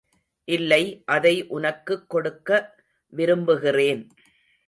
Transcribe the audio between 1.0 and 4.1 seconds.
அதை உனக்குக் கொடுக்க விரும்புகிறேன்.